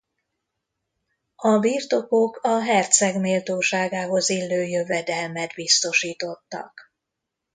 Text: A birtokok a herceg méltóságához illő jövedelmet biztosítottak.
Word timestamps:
A 1.35 1.59
birtokok 1.59 2.39
a 2.43 2.61
herceg 2.61 3.19
méltóságához 3.19 4.29
illő 4.29 4.63
jövedelmet 4.63 5.53
biztosítottak. 5.55 6.93